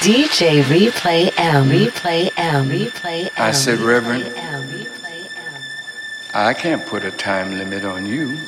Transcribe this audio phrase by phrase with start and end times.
[0.00, 1.68] DJ Replay M.
[1.68, 2.70] Replay M.
[2.70, 3.30] Replay M.
[3.36, 5.62] I said, Reverend, M, Replay M.
[6.32, 8.38] I can't put a time limit on you.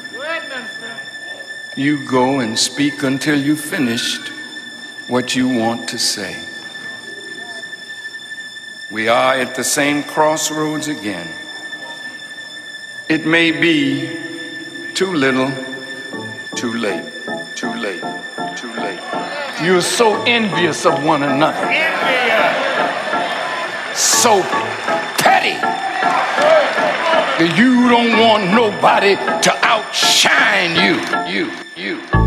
[1.77, 4.29] You go and speak until you finished
[5.09, 6.43] what you want to say.
[8.91, 11.29] We are at the same crossroads again.
[13.11, 14.09] It may be
[14.95, 15.53] too little,
[16.55, 17.05] too late,
[17.55, 18.03] too late,
[18.57, 19.32] too late.
[19.63, 21.63] You're so envious of one another.
[23.95, 24.43] So
[25.19, 25.55] petty
[27.39, 30.99] that you don't want nobody to outshine you.
[31.33, 32.22] You, you,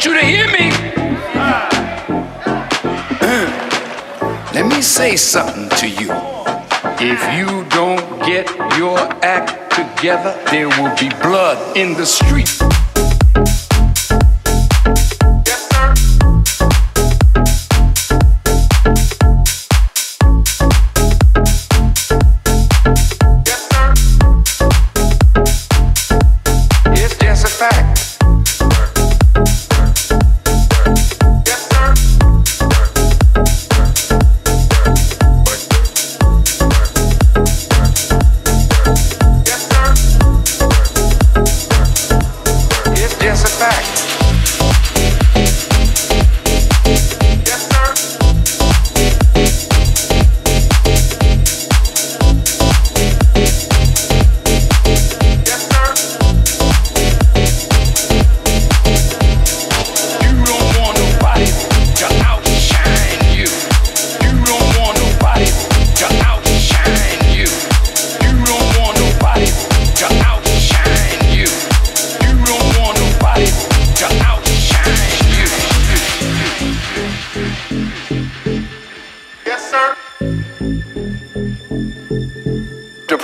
[0.00, 0.70] want you to hear me.
[1.34, 1.68] Uh.
[4.54, 6.10] Let me say something to you.
[7.02, 8.48] If you don't get
[8.78, 12.60] your act together, there will be blood in the street.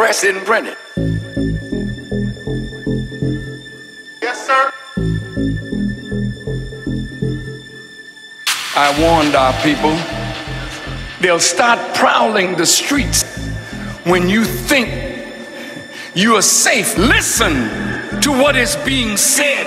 [0.07, 0.79] The press didn't print it.
[4.23, 4.73] Yes, sir.
[8.77, 9.99] I warned our people.
[11.21, 13.25] They'll start prowling the streets
[14.05, 14.89] when you think
[16.15, 16.97] you are safe.
[16.97, 19.67] Listen to what is being said.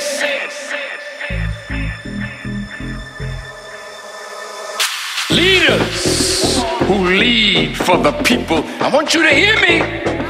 [5.29, 8.63] Leaders who lead for the people.
[8.79, 10.28] I want you to hear me.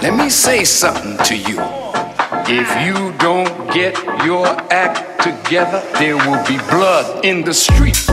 [0.00, 1.58] Let me say something to you.
[2.50, 8.08] If you don't get your act together, there will be blood in the street.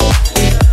[0.00, 0.69] Yeah.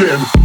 [0.00, 0.37] Again.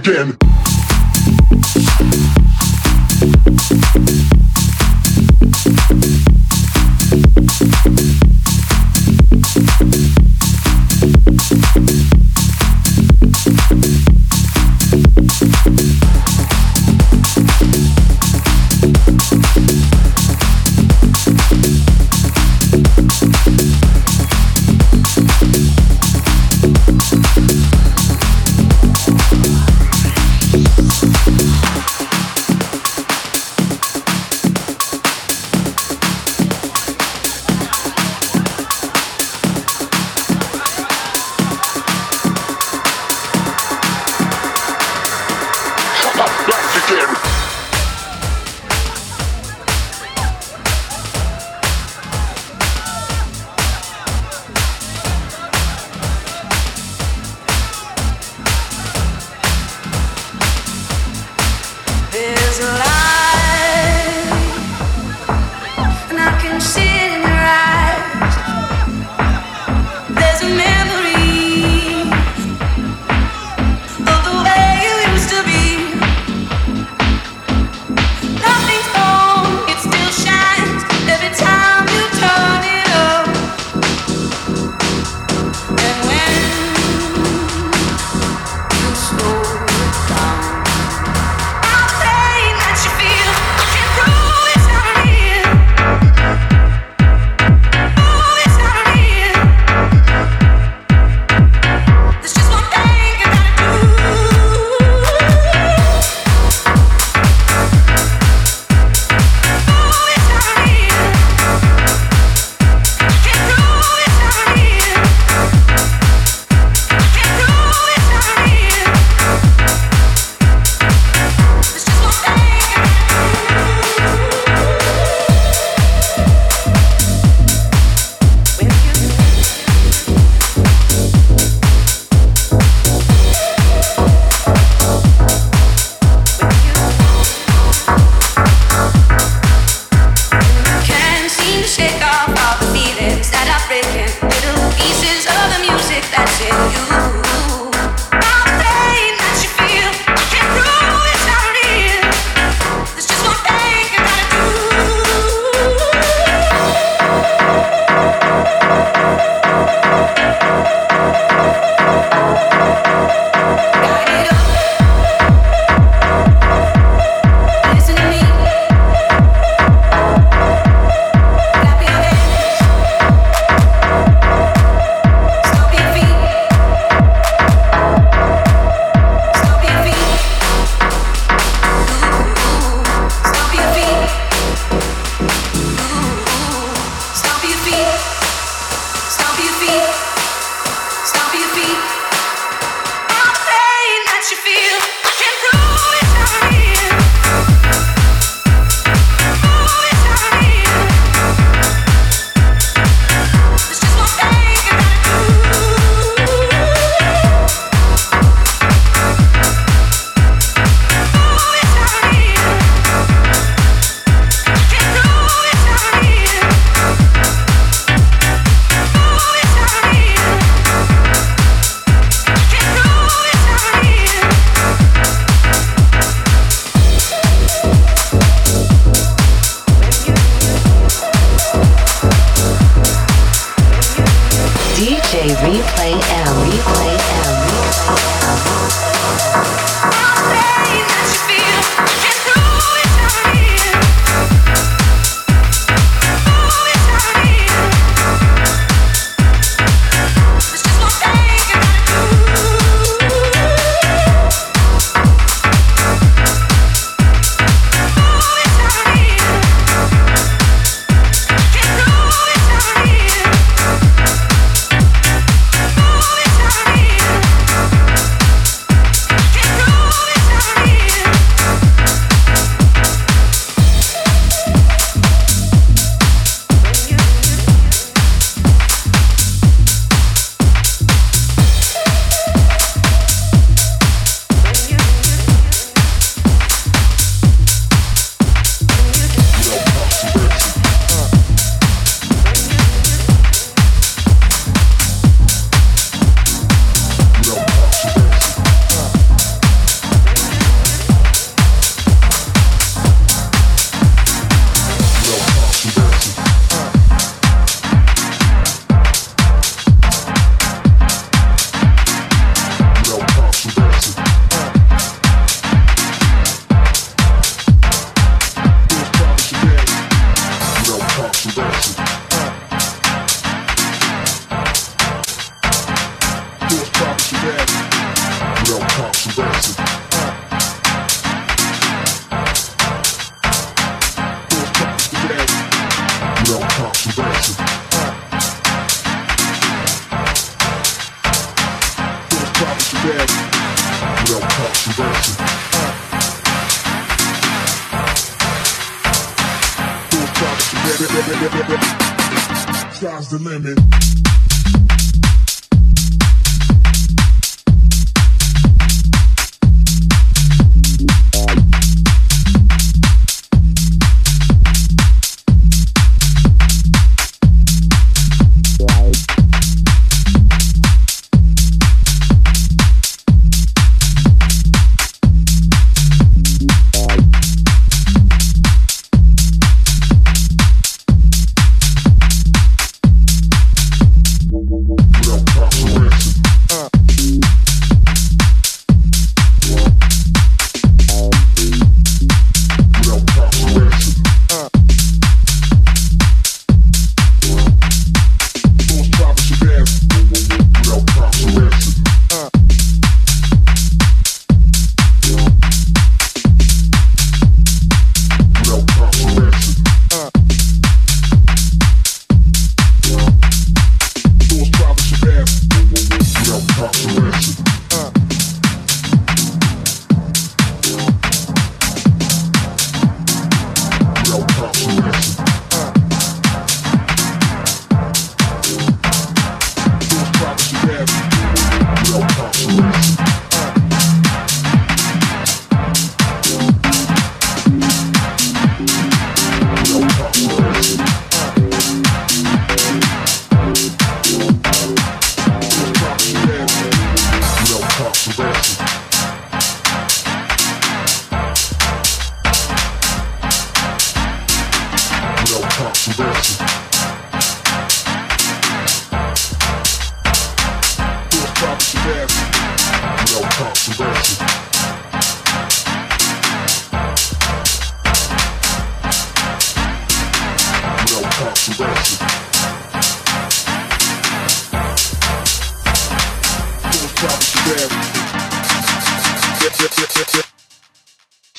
[0.00, 0.39] Again.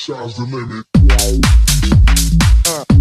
[0.02, 0.84] Sky's the limit.
[2.66, 3.01] Uh.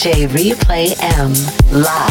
[0.00, 1.30] DJ Replay M
[1.78, 2.09] live.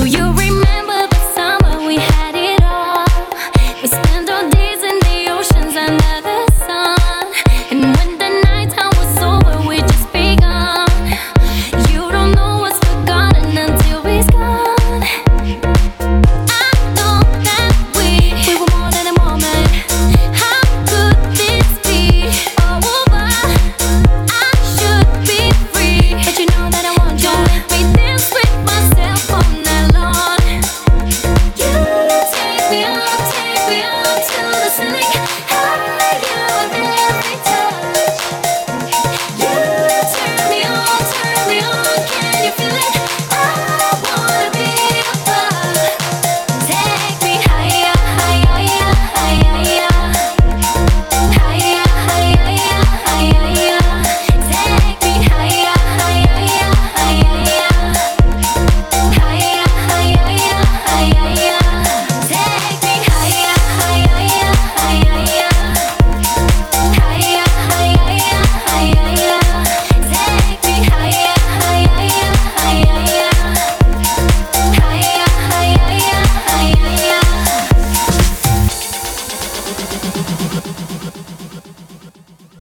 [0.00, 0.69] Do you remember?